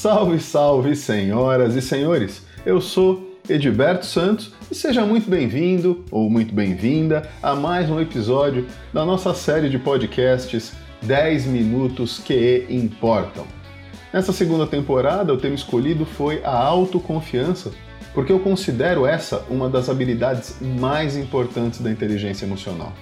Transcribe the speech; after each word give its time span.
Salve, 0.00 0.40
salve, 0.40 0.96
senhoras 0.96 1.76
e 1.76 1.82
senhores! 1.82 2.42
Eu 2.64 2.80
sou 2.80 3.36
Edilberto 3.46 4.06
Santos 4.06 4.50
e 4.70 4.74
seja 4.74 5.04
muito 5.04 5.28
bem-vindo 5.28 6.06
ou 6.10 6.30
muito 6.30 6.54
bem-vinda 6.54 7.28
a 7.42 7.54
mais 7.54 7.90
um 7.90 8.00
episódio 8.00 8.66
da 8.94 9.04
nossa 9.04 9.34
série 9.34 9.68
de 9.68 9.78
podcasts 9.78 10.72
10 11.02 11.44
Minutos 11.44 12.18
que 12.18 12.64
Importam. 12.70 13.44
Nessa 14.10 14.32
segunda 14.32 14.66
temporada, 14.66 15.34
o 15.34 15.36
tema 15.36 15.54
escolhido 15.54 16.06
foi 16.06 16.42
a 16.44 16.56
autoconfiança, 16.56 17.70
porque 18.14 18.32
eu 18.32 18.40
considero 18.40 19.04
essa 19.04 19.44
uma 19.50 19.68
das 19.68 19.90
habilidades 19.90 20.56
mais 20.80 21.14
importantes 21.14 21.78
da 21.78 21.90
inteligência 21.90 22.46
emocional. 22.46 22.94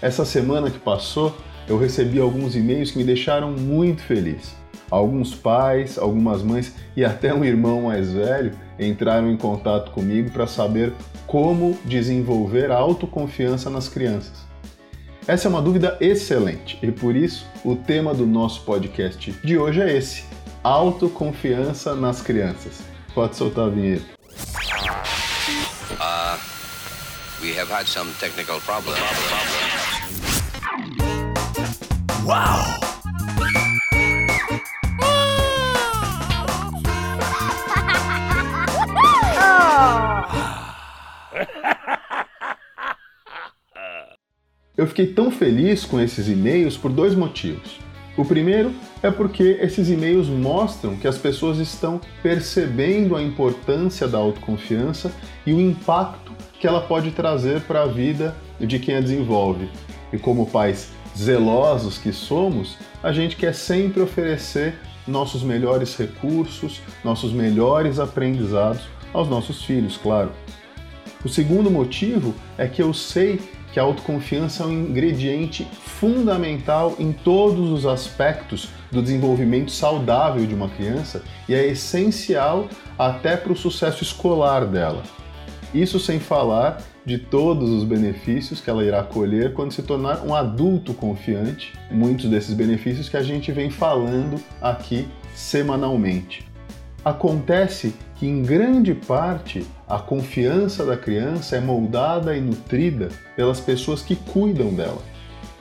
Essa 0.00 0.24
semana 0.24 0.70
que 0.70 0.78
passou, 0.78 1.36
eu 1.68 1.78
recebi 1.78 2.18
alguns 2.18 2.56
e-mails 2.56 2.92
que 2.92 2.96
me 2.96 3.04
deixaram 3.04 3.52
muito 3.52 4.00
feliz. 4.00 4.63
Alguns 4.94 5.34
pais, 5.34 5.98
algumas 5.98 6.40
mães 6.40 6.72
e 6.96 7.04
até 7.04 7.34
um 7.34 7.44
irmão 7.44 7.82
mais 7.82 8.12
velho 8.12 8.52
entraram 8.78 9.28
em 9.28 9.36
contato 9.36 9.90
comigo 9.90 10.30
para 10.30 10.46
saber 10.46 10.92
como 11.26 11.76
desenvolver 11.84 12.70
a 12.70 12.76
autoconfiança 12.76 13.68
nas 13.68 13.88
crianças. 13.88 14.46
Essa 15.26 15.48
é 15.48 15.50
uma 15.50 15.60
dúvida 15.60 15.98
excelente 16.00 16.78
e 16.80 16.92
por 16.92 17.16
isso 17.16 17.44
o 17.64 17.74
tema 17.74 18.14
do 18.14 18.24
nosso 18.24 18.60
podcast 18.60 19.32
de 19.42 19.58
hoje 19.58 19.80
é 19.80 19.96
esse: 19.96 20.22
autoconfiança 20.62 21.96
nas 21.96 22.22
crianças. 22.22 22.80
Pode 23.16 23.34
soltar 23.34 23.64
a 23.64 23.70
vinheta. 23.70 24.04
Uh, 25.98 26.38
we 27.42 27.52
have 27.58 27.68
had 27.68 27.86
some 27.86 28.12
technical 28.20 28.60
problems. 28.60 29.00
Wow! 32.24 32.83
Fiquei 44.94 45.06
tão 45.08 45.28
feliz 45.28 45.84
com 45.84 46.00
esses 46.00 46.28
e-mails 46.28 46.76
por 46.76 46.92
dois 46.92 47.16
motivos. 47.16 47.80
O 48.16 48.24
primeiro 48.24 48.72
é 49.02 49.10
porque 49.10 49.58
esses 49.60 49.90
e-mails 49.90 50.28
mostram 50.28 50.94
que 50.94 51.08
as 51.08 51.18
pessoas 51.18 51.58
estão 51.58 52.00
percebendo 52.22 53.16
a 53.16 53.22
importância 53.22 54.06
da 54.06 54.18
autoconfiança 54.18 55.10
e 55.44 55.52
o 55.52 55.60
impacto 55.60 56.30
que 56.60 56.66
ela 56.68 56.80
pode 56.80 57.10
trazer 57.10 57.62
para 57.62 57.82
a 57.82 57.86
vida 57.86 58.36
de 58.60 58.78
quem 58.78 58.94
a 58.94 59.00
desenvolve. 59.00 59.68
E 60.12 60.16
como 60.18 60.46
pais 60.46 60.92
zelosos 61.18 61.98
que 61.98 62.12
somos, 62.12 62.78
a 63.02 63.10
gente 63.10 63.34
quer 63.34 63.52
sempre 63.52 64.00
oferecer 64.00 64.78
nossos 65.08 65.42
melhores 65.42 65.96
recursos, 65.96 66.80
nossos 67.02 67.32
melhores 67.32 67.98
aprendizados 67.98 68.82
aos 69.12 69.28
nossos 69.28 69.64
filhos, 69.64 69.96
claro. 69.96 70.30
O 71.24 71.28
segundo 71.28 71.70
motivo 71.70 72.34
é 72.58 72.68
que 72.68 72.82
eu 72.82 72.92
sei 72.92 73.40
que 73.72 73.80
a 73.80 73.82
autoconfiança 73.82 74.62
é 74.62 74.66
um 74.66 74.72
ingrediente 74.72 75.66
fundamental 75.82 76.94
em 76.98 77.12
todos 77.12 77.70
os 77.70 77.86
aspectos 77.86 78.68
do 78.92 79.02
desenvolvimento 79.02 79.72
saudável 79.72 80.46
de 80.46 80.54
uma 80.54 80.68
criança 80.68 81.24
e 81.48 81.54
é 81.54 81.66
essencial 81.66 82.68
até 82.98 83.36
para 83.36 83.52
o 83.52 83.56
sucesso 83.56 84.04
escolar 84.04 84.66
dela. 84.66 85.02
Isso 85.72 85.98
sem 85.98 86.20
falar 86.20 86.80
de 87.04 87.18
todos 87.18 87.70
os 87.70 87.84
benefícios 87.84 88.60
que 88.60 88.70
ela 88.70 88.84
irá 88.84 89.02
colher 89.02 89.54
quando 89.54 89.72
se 89.72 89.82
tornar 89.82 90.24
um 90.24 90.34
adulto 90.34 90.94
confiante, 90.94 91.72
muitos 91.90 92.30
desses 92.30 92.54
benefícios 92.54 93.08
que 93.08 93.16
a 93.16 93.22
gente 93.22 93.50
vem 93.50 93.70
falando 93.70 94.40
aqui 94.60 95.08
semanalmente. 95.34 96.53
Acontece 97.04 97.94
que, 98.16 98.26
em 98.26 98.42
grande 98.42 98.94
parte, 98.94 99.66
a 99.86 99.98
confiança 99.98 100.86
da 100.86 100.96
criança 100.96 101.54
é 101.56 101.60
moldada 101.60 102.34
e 102.34 102.40
nutrida 102.40 103.10
pelas 103.36 103.60
pessoas 103.60 104.00
que 104.00 104.16
cuidam 104.16 104.72
dela. 104.72 105.02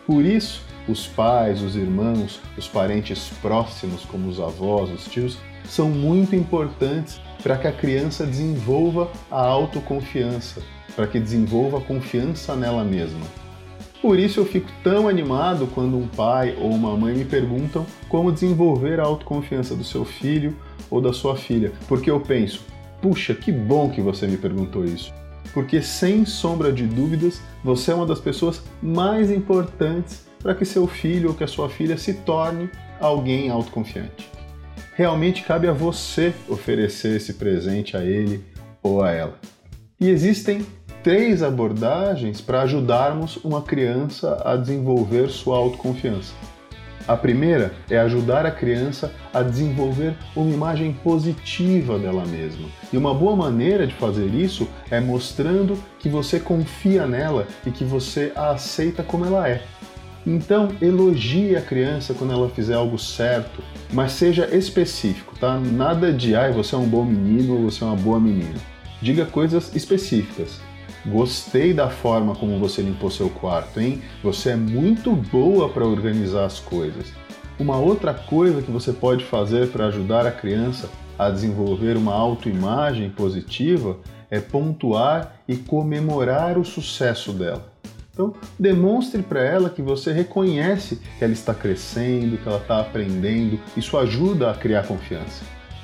Por 0.07 0.23
isso, 0.23 0.63
os 0.87 1.05
pais, 1.05 1.61
os 1.61 1.75
irmãos, 1.75 2.39
os 2.57 2.67
parentes 2.67 3.29
próximos, 3.41 4.05
como 4.05 4.29
os 4.29 4.39
avós, 4.39 4.89
os 4.89 5.05
tios, 5.05 5.37
são 5.65 5.89
muito 5.89 6.33
importantes 6.33 7.19
para 7.41 7.57
que 7.57 7.67
a 7.67 7.73
criança 7.73 8.25
desenvolva 8.25 9.11
a 9.29 9.41
autoconfiança, 9.41 10.61
para 10.95 11.07
que 11.07 11.19
desenvolva 11.19 11.79
a 11.79 11.81
confiança 11.81 12.55
nela 12.55 12.85
mesma. 12.85 13.25
Por 14.01 14.19
isso 14.19 14.41
eu 14.41 14.45
fico 14.45 14.69
tão 14.83 15.07
animado 15.07 15.67
quando 15.73 15.97
um 15.97 16.07
pai 16.07 16.57
ou 16.59 16.71
uma 16.71 16.95
mãe 16.95 17.13
me 17.13 17.25
perguntam 17.25 17.85
como 18.09 18.31
desenvolver 18.31 18.99
a 18.99 19.03
autoconfiança 19.03 19.75
do 19.75 19.83
seu 19.83 20.03
filho 20.03 20.55
ou 20.89 21.01
da 21.01 21.13
sua 21.13 21.35
filha, 21.35 21.71
porque 21.87 22.09
eu 22.09 22.19
penso, 22.19 22.65
puxa, 23.01 23.33
que 23.33 23.51
bom 23.51 23.89
que 23.89 24.01
você 24.01 24.27
me 24.27 24.37
perguntou 24.37 24.85
isso. 24.85 25.13
Porque 25.53 25.81
sem 25.81 26.25
sombra 26.25 26.71
de 26.71 26.85
dúvidas, 26.85 27.41
você 27.63 27.91
é 27.91 27.95
uma 27.95 28.05
das 28.05 28.19
pessoas 28.19 28.63
mais 28.81 29.29
importantes 29.29 30.25
para 30.41 30.55
que 30.55 30.65
seu 30.65 30.87
filho 30.87 31.29
ou 31.29 31.35
que 31.35 31.43
a 31.43 31.47
sua 31.47 31.69
filha 31.69 31.97
se 31.97 32.13
torne 32.13 32.69
alguém 32.99 33.49
autoconfiante. 33.49 34.29
Realmente 34.95 35.43
cabe 35.43 35.67
a 35.67 35.73
você 35.73 36.33
oferecer 36.47 37.17
esse 37.17 37.33
presente 37.33 37.97
a 37.97 38.03
ele 38.03 38.43
ou 38.81 39.03
a 39.03 39.11
ela. 39.11 39.39
E 39.99 40.09
existem 40.09 40.65
três 41.03 41.43
abordagens 41.43 42.39
para 42.41 42.61
ajudarmos 42.61 43.37
uma 43.37 43.61
criança 43.61 44.41
a 44.45 44.55
desenvolver 44.55 45.29
sua 45.29 45.57
autoconfiança. 45.57 46.33
A 47.07 47.17
primeira 47.17 47.73
é 47.89 47.97
ajudar 47.97 48.45
a 48.45 48.51
criança 48.51 49.13
a 49.33 49.41
desenvolver 49.41 50.15
uma 50.35 50.53
imagem 50.53 50.93
positiva 51.03 51.99
dela 51.99 52.25
mesma. 52.25 52.69
E 52.91 52.97
uma 52.97 53.13
boa 53.13 53.35
maneira 53.35 53.85
de 53.85 53.93
fazer 53.95 54.27
isso 54.27 54.67
é 54.89 55.01
mostrando 55.01 55.77
que 55.99 56.07
você 56.07 56.39
confia 56.39 57.05
nela 57.05 57.45
e 57.65 57.71
que 57.71 57.83
você 57.83 58.31
a 58.35 58.51
aceita 58.51 59.03
como 59.03 59.25
ela 59.25 59.49
é. 59.49 59.63
Então, 60.25 60.69
elogie 60.81 61.55
a 61.57 61.61
criança 61.61 62.13
quando 62.13 62.31
ela 62.31 62.49
fizer 62.49 62.75
algo 62.75 62.97
certo, 62.97 63.61
mas 63.91 64.13
seja 64.13 64.55
específico, 64.55 65.35
tá? 65.37 65.59
Nada 65.59 66.13
de, 66.13 66.33
ai, 66.33 66.53
você 66.53 66.75
é 66.75 66.77
um 66.77 66.87
bom 66.87 67.03
menino 67.03 67.55
ou 67.55 67.69
você 67.69 67.83
é 67.83 67.87
uma 67.87 67.97
boa 67.97 68.19
menina. 68.19 68.55
Diga 69.01 69.25
coisas 69.25 69.75
específicas. 69.75 70.61
Gostei 71.05 71.73
da 71.73 71.89
forma 71.89 72.33
como 72.33 72.57
você 72.59 72.81
limpou 72.81 73.11
seu 73.11 73.29
quarto, 73.29 73.81
hein? 73.81 74.01
Você 74.23 74.51
é 74.51 74.55
muito 74.55 75.11
boa 75.11 75.67
para 75.67 75.85
organizar 75.85 76.45
as 76.45 76.59
coisas. 76.59 77.11
Uma 77.59 77.77
outra 77.77 78.13
coisa 78.13 78.61
que 78.61 78.71
você 78.71 78.93
pode 78.93 79.25
fazer 79.25 79.67
para 79.69 79.87
ajudar 79.87 80.25
a 80.25 80.31
criança 80.31 80.89
a 81.19 81.29
desenvolver 81.29 81.97
uma 81.97 82.13
autoimagem 82.13 83.09
positiva 83.09 83.97
é 84.31 84.39
pontuar 84.39 85.41
e 85.47 85.55
comemorar 85.57 86.57
o 86.57 86.65
sucesso 86.65 87.33
dela. 87.33 87.71
Então, 88.13 88.33
demonstre 88.57 89.21
para 89.21 89.41
ela 89.41 89.69
que 89.69 89.81
você 89.81 90.13
reconhece 90.13 90.99
que 91.17 91.23
ela 91.23 91.33
está 91.33 91.53
crescendo, 91.53 92.37
que 92.37 92.47
ela 92.47 92.59
está 92.59 92.79
aprendendo. 92.79 93.59
Isso 93.75 93.97
ajuda 93.97 94.51
a 94.51 94.53
criar 94.53 94.87
confiança. 94.87 95.43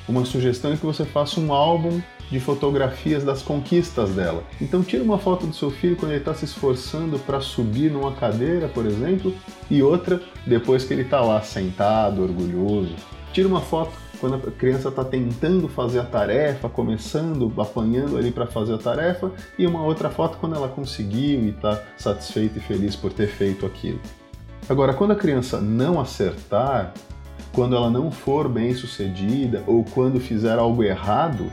Uma 0.10 0.26
sugestão 0.26 0.74
é 0.74 0.76
que 0.76 0.84
você 0.84 1.06
faça 1.06 1.40
um 1.40 1.54
álbum 1.54 2.02
de 2.32 2.40
fotografias 2.40 3.24
das 3.24 3.44
conquistas 3.44 4.10
dela. 4.10 4.44
Então 4.60 4.82
tira 4.82 5.04
uma 5.04 5.20
foto 5.20 5.46
do 5.46 5.54
seu 5.54 5.70
filho 5.70 5.96
quando 5.96 6.14
ele 6.14 6.20
está 6.20 6.34
se 6.34 6.46
esforçando 6.46 7.20
para 7.20 7.40
subir 7.40 7.92
numa 7.92 8.12
cadeira, 8.14 8.68
por 8.68 8.88
exemplo, 8.88 9.32
e 9.70 9.84
outra 9.84 10.20
depois 10.48 10.84
que 10.84 10.94
ele 10.96 11.04
está 11.04 11.22
lá 11.22 11.40
sentado, 11.44 12.24
orgulhoso. 12.24 12.96
Tira 13.32 13.48
uma 13.48 13.62
foto 13.62 13.92
quando 14.20 14.34
a 14.34 14.52
criança 14.52 14.90
está 14.90 15.06
tentando 15.06 15.68
fazer 15.68 16.00
a 16.00 16.06
tarefa, 16.06 16.68
começando, 16.68 17.54
apanhando 17.62 18.18
ali 18.18 18.32
para 18.32 18.48
fazer 18.48 18.74
a 18.74 18.78
tarefa, 18.80 19.32
e 19.60 19.68
uma 19.68 19.84
outra 19.84 20.10
foto 20.10 20.40
quando 20.40 20.56
ela 20.56 20.68
conseguiu 20.68 21.40
e 21.42 21.50
está 21.50 21.84
satisfeita 21.98 22.58
e 22.58 22.62
feliz 22.62 22.96
por 22.96 23.14
ter 23.14 23.28
feito 23.28 23.64
aquilo. 23.64 24.00
Agora, 24.68 24.92
quando 24.92 25.12
a 25.12 25.16
criança 25.16 25.62
não 25.62 26.02
acertar, 26.02 26.94
quando 27.54 27.76
ela 27.76 27.90
não 27.90 28.12
for 28.12 28.48
bem 28.48 28.74
sucedida 28.74 29.64
ou 29.68 29.84
quando 29.84 30.20
fizer 30.20 30.58
algo 30.58 30.84
errado, 30.84 31.52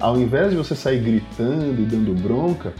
ao 0.00 0.18
invés 0.18 0.50
de 0.50 0.56
você 0.56 0.74
sair 0.74 1.00
gritando 1.00 1.80
e 1.80 1.84
dando 1.84 2.14
bronca, 2.14 2.74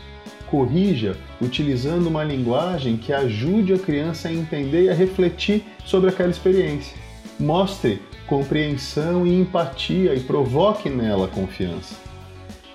corrija 0.51 1.17
utilizando 1.41 2.07
uma 2.07 2.23
linguagem 2.23 2.97
que 2.97 3.13
ajude 3.13 3.73
a 3.73 3.79
criança 3.79 4.29
a 4.29 4.33
entender 4.33 4.85
e 4.85 4.91
a 4.91 4.95
refletir 4.95 5.65
sobre 5.85 6.11
aquela 6.11 6.31
experiência. 6.31 6.97
Mostre 7.39 8.01
compreensão 8.27 9.27
e 9.27 9.41
empatia 9.41 10.15
e 10.15 10.21
provoque 10.21 10.89
nela 10.89 11.29
confiança. 11.29 11.97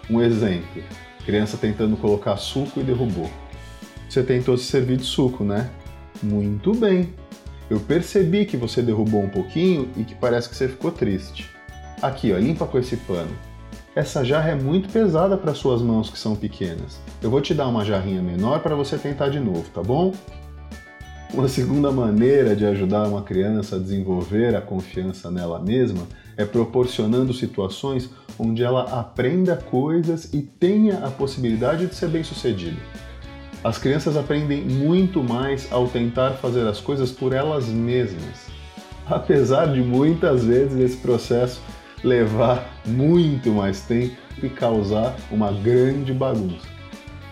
Um 0.09 0.21
exemplo: 0.21 0.83
criança 1.25 1.57
tentando 1.57 1.95
colocar 1.97 2.37
suco 2.37 2.79
e 2.79 2.83
derrubou. 2.83 3.29
Você 4.09 4.23
tentou 4.23 4.57
se 4.57 4.65
servir 4.65 4.97
de 4.97 5.05
suco, 5.05 5.43
né? 5.43 5.69
Muito 6.21 6.73
bem. 6.73 7.13
Eu 7.69 7.79
percebi 7.79 8.45
que 8.45 8.57
você 8.57 8.81
derrubou 8.81 9.21
um 9.21 9.29
pouquinho 9.29 9.89
e 9.95 10.03
que 10.03 10.15
parece 10.15 10.49
que 10.49 10.55
você 10.55 10.67
ficou 10.67 10.91
triste. 10.91 11.49
Aqui, 12.01 12.31
ó, 12.33 12.37
limpa 12.37 12.65
com 12.65 12.77
esse 12.77 12.97
pano 12.97 13.35
essa 13.95 14.23
jarra 14.23 14.51
é 14.51 14.55
muito 14.55 14.87
pesada 14.89 15.35
para 15.35 15.53
suas 15.53 15.81
mãos 15.81 16.09
que 16.09 16.17
são 16.17 16.35
pequenas. 16.35 16.99
Eu 17.21 17.29
vou 17.29 17.41
te 17.41 17.53
dar 17.53 17.67
uma 17.67 17.83
jarrinha 17.83 18.21
menor 18.21 18.61
para 18.61 18.75
você 18.75 18.97
tentar 18.97 19.29
de 19.29 19.39
novo, 19.39 19.65
tá 19.73 19.81
bom? 19.81 20.13
Uma 21.33 21.47
segunda 21.47 21.91
maneira 21.91 22.55
de 22.55 22.65
ajudar 22.65 23.07
uma 23.07 23.23
criança 23.23 23.75
a 23.75 23.79
desenvolver 23.79 24.55
a 24.55 24.61
confiança 24.61 25.29
nela 25.29 25.59
mesma 25.59 26.07
é 26.37 26.45
proporcionando 26.45 27.33
situações 27.33 28.09
onde 28.37 28.63
ela 28.63 28.83
aprenda 28.83 29.57
coisas 29.57 30.33
e 30.33 30.41
tenha 30.41 31.05
a 31.05 31.11
possibilidade 31.11 31.85
de 31.85 31.93
ser 31.93 32.07
bem-sucedida. 32.07 32.77
As 33.61 33.77
crianças 33.77 34.15
aprendem 34.15 34.61
muito 34.61 35.21
mais 35.21 35.69
ao 35.69 35.87
tentar 35.87 36.31
fazer 36.35 36.65
as 36.65 36.79
coisas 36.79 37.11
por 37.11 37.33
elas 37.33 37.67
mesmas, 37.67 38.47
apesar 39.05 39.73
de 39.73 39.81
muitas 39.81 40.45
vezes 40.45 40.79
esse 40.79 40.97
processo 40.97 41.61
levar 42.01 42.79
muito 42.85 43.49
mais 43.51 43.81
tempo 43.81 44.15
e 44.41 44.47
causar 44.47 45.13
uma 45.29 45.51
grande 45.51 46.13
bagunça. 46.13 46.65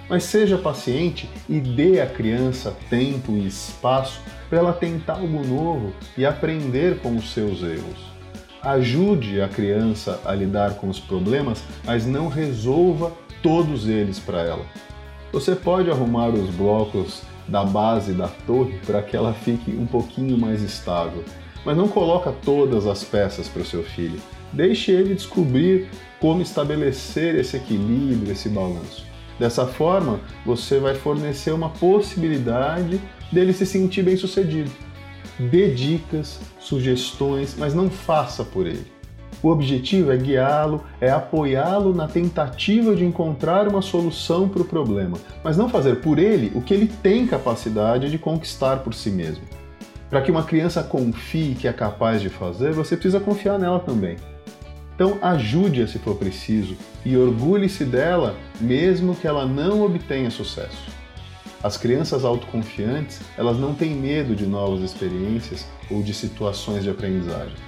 Mas 0.10 0.24
seja 0.24 0.58
paciente 0.58 1.30
e 1.48 1.62
dê 1.62 2.02
à 2.02 2.06
criança 2.06 2.76
tempo 2.90 3.32
e 3.32 3.48
espaço 3.48 4.22
para 4.50 4.60
ela 4.60 4.74
tentar 4.74 5.14
algo 5.14 5.46
novo 5.46 5.94
e 6.18 6.26
aprender 6.26 7.00
com 7.00 7.16
os 7.16 7.32
seus 7.32 7.62
erros. 7.62 8.18
Ajude 8.62 9.42
a 9.42 9.48
criança 9.48 10.20
a 10.26 10.34
lidar 10.34 10.76
com 10.76 10.90
os 10.90 11.00
problemas, 11.00 11.64
mas 11.86 12.06
não 12.06 12.28
resolva 12.28 13.14
todos 13.42 13.88
eles 13.88 14.20
para 14.20 14.42
ela. 14.42 14.66
Você 15.32 15.56
pode 15.56 15.90
arrumar 15.92 16.30
os 16.30 16.50
blocos 16.50 17.22
da 17.48 17.64
base 17.64 18.14
da 18.14 18.28
torre 18.28 18.80
para 18.86 19.02
que 19.02 19.16
ela 19.16 19.34
fique 19.34 19.72
um 19.72 19.86
pouquinho 19.86 20.38
mais 20.38 20.62
estável, 20.62 21.24
mas 21.66 21.78
não 21.78 21.88
coloca 21.88 22.32
todas 22.44 22.88
as 22.88 23.04
peças 23.04 23.48
para 23.48 23.62
o 23.62 23.66
seu 23.66 23.84
filho. 23.84 24.20
Deixe 24.54 24.92
ele 24.92 25.14
descobrir 25.14 25.90
como 26.20 26.42
estabelecer 26.42 27.36
esse 27.36 27.58
equilíbrio, 27.58 28.32
esse 28.32 28.50
balanço. 28.50 29.06
Dessa 29.38 29.68
forma, 29.68 30.20
você 30.46 30.80
vai 30.80 30.96
fornecer 30.96 31.52
uma 31.52 31.70
possibilidade 31.70 33.00
dele 33.32 33.54
se 33.54 33.66
sentir 33.66 34.04
bem-sucedido. 34.04 34.72
Dê 35.38 35.72
dicas, 35.72 36.40
sugestões, 36.60 37.56
mas 37.58 37.74
não 37.76 37.90
faça 37.90 38.44
por 38.44 38.66
ele. 38.66 38.97
O 39.42 39.50
objetivo 39.50 40.12
é 40.12 40.18
guiá-lo, 40.18 40.84
é 41.00 41.12
apoiá-lo 41.12 41.94
na 41.94 42.08
tentativa 42.08 42.96
de 42.96 43.06
encontrar 43.06 43.68
uma 43.68 43.82
solução 43.82 44.50
para 44.50 44.64
o 44.64 44.66
problema, 44.66 45.18
mas 45.44 45.56
não 45.56 45.70
fazer 45.70 45.98
por 46.02 46.18
ele 46.18 46.52
o 46.56 46.62
que 46.62 46.74
ele 46.74 46.88
tem 46.88 47.28
capacidade 47.28 48.10
de 48.10 48.18
conquistar 48.18 48.78
por 48.78 48.94
si 48.94 49.12
mesmo. 49.12 49.44
Para 50.10 50.22
que 50.22 50.32
uma 50.32 50.44
criança 50.44 50.82
confie 50.82 51.54
que 51.54 51.68
é 51.68 51.74
capaz 51.74 52.22
de 52.22 52.30
fazer, 52.30 52.72
você 52.72 52.96
precisa 52.96 53.20
confiar 53.20 53.60
nela 53.60 53.80
também. 53.80 54.16
Então 54.96 55.20
ajude-a 55.22 55.86
se 55.86 56.00
for 56.00 56.16
preciso 56.16 56.76
e 57.06 57.16
orgulhe-se 57.16 57.86
dela, 57.86 58.36
mesmo 58.60 59.16
que 59.16 59.28
ela 59.28 59.46
não 59.46 59.84
obtenha 59.84 60.32
sucesso. 60.32 60.90
As 61.62 61.78
crianças 61.78 62.26
autoconfiantes, 62.26 63.22
elas 63.38 63.58
não 63.58 63.76
têm 63.76 63.94
medo 63.94 64.36
de 64.36 64.48
novas 64.48 64.82
experiências 64.82 65.68
ou 65.92 66.02
de 66.02 66.14
situações 66.14 66.84
de 66.84 66.90
aprendizagem. 66.90 67.67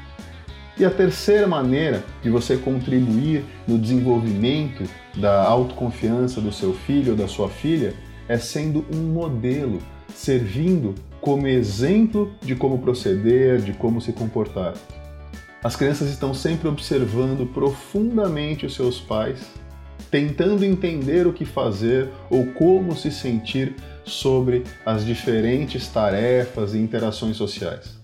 E 0.80 0.86
a 0.86 0.90
terceira 0.90 1.46
maneira 1.46 2.06
de 2.24 2.30
você 2.30 2.56
contribuir 2.56 3.44
no 3.68 3.78
desenvolvimento 3.78 4.90
da 5.18 5.44
autoconfiança 5.44 6.40
do 6.40 6.54
seu 6.54 6.74
filho 6.74 7.12
ou 7.12 7.18
da 7.18 7.28
sua 7.28 7.50
filha 7.50 7.94
é 8.30 8.38
sendo 8.38 8.86
um 8.96 9.12
modelo, 9.12 9.80
servindo 10.16 10.96
como 11.20 11.48
exemplo 11.48 12.32
de 12.42 12.56
como 12.56 12.80
proceder, 12.80 13.60
de 13.60 13.74
como 13.74 14.00
se 14.00 14.14
comportar. 14.14 14.74
As 15.62 15.76
crianças 15.76 16.10
estão 16.10 16.34
sempre 16.34 16.70
observando 16.70 17.46
profundamente 17.54 18.66
os 18.66 18.74
seus 18.74 19.02
pais, 19.02 19.42
tentando 20.10 20.64
entender 20.64 21.28
o 21.28 21.34
que 21.34 21.44
fazer 21.44 22.08
ou 22.30 22.46
como 22.54 22.96
se 22.96 23.12
sentir 23.12 23.76
sobre 24.06 24.64
as 24.86 25.06
diferentes 25.06 25.90
tarefas 25.90 26.74
e 26.74 26.78
interações 26.78 27.36
sociais. 27.36 27.99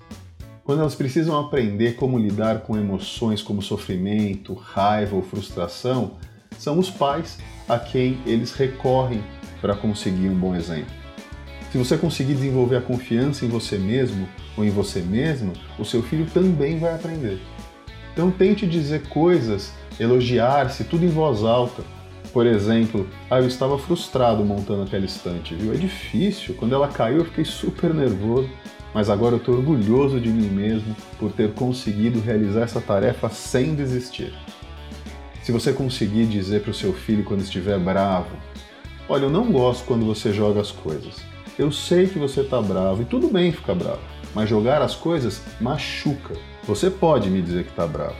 Quando 0.66 0.80
elas 0.80 0.96
precisam 0.96 1.40
aprender 1.40 1.96
como 1.96 2.18
lidar 2.18 2.62
com 2.62 2.76
emoções 2.76 3.40
como 3.40 3.62
sofrimento, 3.62 4.56
raiva 4.56 5.16
ou 5.16 5.22
frustração, 5.22 6.14
são 6.58 6.80
os 6.80 6.90
pais 6.90 7.38
a 7.70 7.78
quem 7.78 8.18
eles 8.26 8.52
recorrem 8.52 9.24
para 9.62 9.76
conseguir 9.76 10.28
um 10.28 10.34
bom 10.34 10.56
exemplo. 10.56 10.92
Se 11.72 11.78
você 11.78 11.96
conseguir 11.96 12.34
desenvolver 12.34 12.78
a 12.78 12.82
confiança 12.82 13.46
em 13.46 13.48
você 13.48 13.78
mesmo, 13.78 14.28
ou 14.58 14.66
em 14.66 14.72
você 14.72 15.02
mesma, 15.02 15.54
o 15.78 15.86
seu 15.86 16.02
filho 16.02 16.26
também 16.34 16.80
vai 16.80 16.96
aprender. 16.96 17.40
Então 18.12 18.32
tente 18.32 18.66
dizer 18.66 19.08
coisas, 19.08 19.72
elogiar-se, 20.00 20.86
tudo 20.86 21.06
em 21.06 21.10
voz 21.10 21.44
alta. 21.44 21.84
Por 22.34 22.48
exemplo, 22.48 23.08
ah, 23.30 23.40
eu 23.40 23.48
estava 23.48 23.78
frustrado 23.78 24.44
montando 24.44 24.82
aquela 24.82 25.06
estante, 25.06 25.54
viu? 25.54 25.74
É 25.74 25.78
difícil. 25.78 26.56
Quando 26.56 26.74
ela 26.74 26.88
caiu, 26.88 27.20
eu 27.20 27.26
fiquei 27.26 27.46
super 27.46 27.94
nervoso. 27.94 28.50
Mas 28.96 29.12
agora 29.12 29.36
eu 29.36 29.38
estou 29.38 29.56
orgulhoso 29.56 30.20
de 30.20 30.30
mim 30.30 30.50
mesmo 30.50 30.96
por 31.20 31.32
ter 31.32 31.54
conseguido 31.54 32.20
realizar 32.20 32.62
essa 32.62 32.82
tarefa 32.82 33.30
sem 33.30 33.76
desistir. 33.76 34.34
Se 35.44 35.52
você 35.52 35.72
conseguir 35.72 36.26
dizer 36.26 36.64
para 36.64 36.72
o 36.72 36.74
seu 36.74 36.94
filho 36.94 37.24
quando 37.24 37.42
estiver 37.42 37.78
bravo: 37.78 38.36
Olha, 39.08 39.26
eu 39.26 39.30
não 39.30 39.52
gosto 39.52 39.86
quando 39.86 40.04
você 40.04 40.34
joga 40.34 40.60
as 40.62 40.72
coisas. 40.72 41.18
Eu 41.60 41.72
sei 41.72 42.08
que 42.08 42.18
você 42.18 42.42
está 42.42 42.60
bravo 42.60 43.04
e 43.04 43.06
tudo 43.06 43.28
bem 43.28 43.52
ficar 43.52 43.76
bravo 43.76 44.16
mas 44.36 44.50
jogar 44.50 44.82
as 44.82 44.94
coisas 44.94 45.42
machuca. 45.62 46.36
Você 46.66 46.92
pode 46.92 47.30
me 47.30 47.42
dizer 47.42 47.64
que 47.64 47.70
está 47.70 47.88
bravo. 47.88 48.18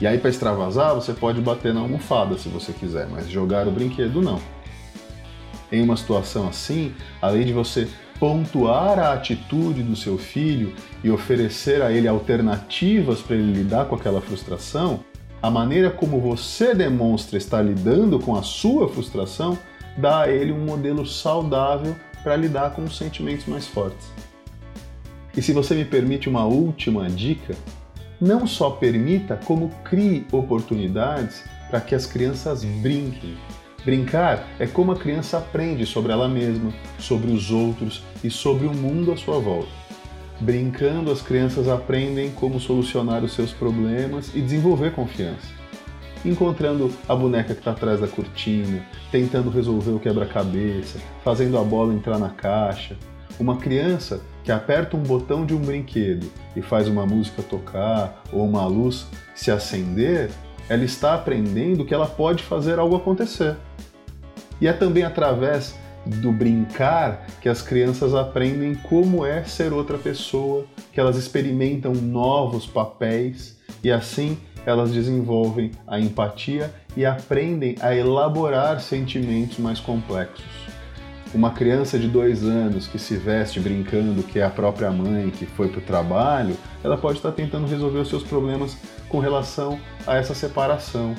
E 0.00 0.06
aí, 0.06 0.16
para 0.16 0.30
extravasar, 0.30 0.94
você 0.94 1.12
pode 1.12 1.40
bater 1.40 1.74
na 1.74 1.80
almofada 1.80 2.38
se 2.38 2.48
você 2.48 2.72
quiser, 2.72 3.06
mas 3.08 3.28
jogar 3.28 3.68
o 3.68 3.70
brinquedo 3.70 4.22
não. 4.22 4.40
Em 5.70 5.82
uma 5.82 5.96
situação 5.96 6.48
assim, 6.48 6.94
além 7.20 7.44
de 7.44 7.52
você 7.52 7.86
pontuar 8.18 8.98
a 8.98 9.12
atitude 9.12 9.82
do 9.82 9.94
seu 9.94 10.18
filho 10.18 10.74
e 11.02 11.10
oferecer 11.10 11.82
a 11.82 11.92
ele 11.92 12.08
alternativas 12.08 13.20
para 13.20 13.36
ele 13.36 13.52
lidar 13.52 13.86
com 13.86 13.94
aquela 13.94 14.20
frustração, 14.20 15.00
a 15.40 15.50
maneira 15.50 15.90
como 15.90 16.20
você 16.20 16.74
demonstra 16.74 17.38
estar 17.38 17.62
lidando 17.62 18.18
com 18.18 18.34
a 18.34 18.42
sua 18.42 18.88
frustração 18.88 19.56
dá 19.96 20.22
a 20.22 20.28
ele 20.28 20.52
um 20.52 20.64
modelo 20.64 21.06
saudável 21.06 21.94
para 22.22 22.36
lidar 22.36 22.70
com 22.70 22.84
os 22.84 22.96
sentimentos 22.96 23.46
mais 23.46 23.66
fortes. 23.66 24.08
E 25.36 25.42
se 25.42 25.52
você 25.52 25.74
me 25.74 25.84
permite 25.84 26.28
uma 26.28 26.44
última 26.44 27.08
dica, 27.08 27.54
não 28.20 28.46
só 28.46 28.70
permita, 28.70 29.38
como 29.44 29.70
crie 29.84 30.26
oportunidades 30.32 31.44
para 31.70 31.80
que 31.80 31.94
as 31.94 32.06
crianças 32.06 32.64
brinquem. 32.64 33.36
Brincar 33.84 34.46
é 34.58 34.66
como 34.66 34.92
a 34.92 34.96
criança 34.96 35.38
aprende 35.38 35.86
sobre 35.86 36.12
ela 36.12 36.28
mesma, 36.28 36.72
sobre 36.98 37.30
os 37.30 37.50
outros 37.50 38.02
e 38.22 38.30
sobre 38.30 38.66
o 38.66 38.74
mundo 38.74 39.12
à 39.12 39.16
sua 39.16 39.38
volta. 39.38 39.68
Brincando, 40.40 41.10
as 41.10 41.22
crianças 41.22 41.68
aprendem 41.68 42.30
como 42.30 42.60
solucionar 42.60 43.24
os 43.24 43.32
seus 43.32 43.52
problemas 43.52 44.30
e 44.34 44.40
desenvolver 44.40 44.92
confiança. 44.92 45.48
Encontrando 46.24 46.92
a 47.08 47.14
boneca 47.14 47.54
que 47.54 47.60
está 47.60 47.70
atrás 47.70 48.00
da 48.00 48.08
cortina, 48.08 48.84
tentando 49.10 49.50
resolver 49.50 49.92
o 49.92 50.00
quebra-cabeça, 50.00 50.98
fazendo 51.24 51.56
a 51.56 51.62
bola 51.62 51.94
entrar 51.94 52.18
na 52.18 52.30
caixa, 52.30 52.96
uma 53.38 53.56
criança 53.56 54.20
que 54.42 54.50
aperta 54.50 54.96
um 54.96 55.02
botão 55.02 55.46
de 55.46 55.54
um 55.54 55.60
brinquedo 55.60 56.30
e 56.56 56.62
faz 56.62 56.88
uma 56.88 57.06
música 57.06 57.42
tocar 57.42 58.22
ou 58.32 58.44
uma 58.44 58.66
luz 58.66 59.06
se 59.34 59.50
acender, 59.50 60.30
ela 60.68 60.84
está 60.84 61.14
aprendendo 61.14 61.84
que 61.84 61.94
ela 61.94 62.06
pode 62.06 62.42
fazer 62.42 62.78
algo 62.78 62.96
acontecer. 62.96 63.56
E 64.60 64.66
é 64.66 64.72
também 64.72 65.04
através 65.04 65.74
do 66.04 66.32
brincar 66.32 67.26
que 67.40 67.48
as 67.48 67.62
crianças 67.62 68.14
aprendem 68.14 68.74
como 68.74 69.24
é 69.24 69.44
ser 69.44 69.72
outra 69.72 69.98
pessoa, 69.98 70.64
que 70.92 70.98
elas 70.98 71.16
experimentam 71.16 71.94
novos 71.94 72.66
papéis 72.66 73.58
e 73.82 73.90
assim 73.90 74.38
elas 74.66 74.92
desenvolvem 74.92 75.70
a 75.86 75.98
empatia 75.98 76.72
e 76.96 77.06
aprendem 77.06 77.76
a 77.80 77.94
elaborar 77.94 78.80
sentimentos 78.80 79.58
mais 79.58 79.80
complexos. 79.80 80.67
Uma 81.34 81.50
criança 81.50 81.98
de 81.98 82.08
dois 82.08 82.42
anos 82.42 82.86
que 82.86 82.98
se 82.98 83.16
veste 83.16 83.60
brincando 83.60 84.22
que 84.22 84.38
é 84.38 84.44
a 84.44 84.50
própria 84.50 84.90
mãe 84.90 85.28
que 85.28 85.44
foi 85.44 85.68
para 85.68 85.78
o 85.78 85.82
trabalho, 85.82 86.56
ela 86.82 86.96
pode 86.96 87.18
estar 87.18 87.32
tentando 87.32 87.66
resolver 87.66 87.98
os 87.98 88.08
seus 88.08 88.22
problemas 88.22 88.78
com 89.10 89.18
relação 89.18 89.78
a 90.06 90.16
essa 90.16 90.34
separação. 90.34 91.14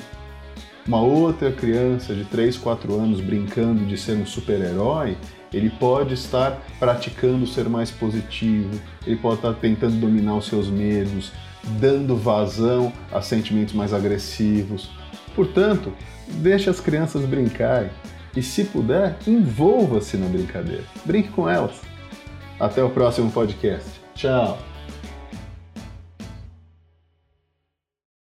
Uma 0.84 1.00
outra 1.00 1.52
criança 1.52 2.12
de 2.12 2.24
3, 2.24 2.56
4 2.56 2.92
anos 2.98 3.20
brincando 3.20 3.84
de 3.84 3.96
ser 3.96 4.16
um 4.16 4.26
super-herói, 4.26 5.16
ele 5.52 5.70
pode 5.70 6.14
estar 6.14 6.60
praticando 6.80 7.46
ser 7.46 7.68
mais 7.68 7.92
positivo, 7.92 8.80
ele 9.06 9.16
pode 9.16 9.36
estar 9.36 9.54
tentando 9.54 9.94
dominar 10.00 10.34
os 10.34 10.46
seus 10.46 10.68
medos, 10.68 11.30
dando 11.78 12.16
vazão 12.16 12.92
a 13.12 13.22
sentimentos 13.22 13.74
mais 13.74 13.92
agressivos. 13.92 14.90
Portanto, 15.36 15.92
deixe 16.26 16.68
as 16.68 16.80
crianças 16.80 17.24
brincarem. 17.24 17.90
E 18.36 18.42
se 18.42 18.64
puder, 18.64 19.16
envolva-se 19.26 20.16
na 20.16 20.26
brincadeira. 20.26 20.84
Brinque 21.04 21.30
com 21.30 21.48
elas. 21.48 21.80
Até 22.58 22.82
o 22.82 22.90
próximo 22.90 23.30
podcast. 23.30 24.00
Tchau! 24.14 24.69